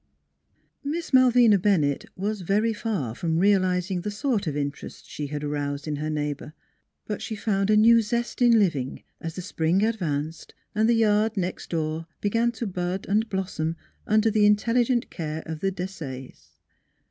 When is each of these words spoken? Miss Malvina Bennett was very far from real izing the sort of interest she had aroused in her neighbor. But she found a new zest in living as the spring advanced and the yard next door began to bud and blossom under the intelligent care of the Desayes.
Miss 0.83 1.13
Malvina 1.13 1.59
Bennett 1.59 2.05
was 2.15 2.41
very 2.41 2.73
far 2.73 3.13
from 3.13 3.37
real 3.37 3.59
izing 3.61 4.01
the 4.01 4.09
sort 4.09 4.47
of 4.47 4.57
interest 4.57 5.07
she 5.07 5.27
had 5.27 5.43
aroused 5.43 5.87
in 5.87 5.97
her 5.97 6.09
neighbor. 6.09 6.53
But 7.05 7.21
she 7.21 7.35
found 7.35 7.69
a 7.69 7.77
new 7.77 8.01
zest 8.01 8.41
in 8.41 8.57
living 8.57 9.03
as 9.19 9.35
the 9.35 9.43
spring 9.43 9.83
advanced 9.85 10.55
and 10.73 10.89
the 10.89 10.95
yard 10.95 11.37
next 11.37 11.69
door 11.69 12.07
began 12.19 12.51
to 12.53 12.65
bud 12.65 13.05
and 13.07 13.29
blossom 13.29 13.75
under 14.07 14.31
the 14.31 14.47
intelligent 14.47 15.11
care 15.11 15.43
of 15.45 15.59
the 15.59 15.71
Desayes. 15.71 16.53